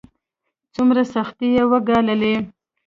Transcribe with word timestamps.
څومره 0.73 1.01
سختۍ 1.13 1.47
يې 1.55 1.63
وګاللې. 1.71 2.35